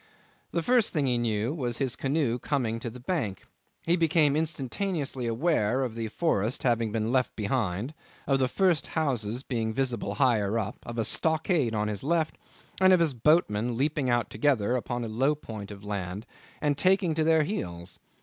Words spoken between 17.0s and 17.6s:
to their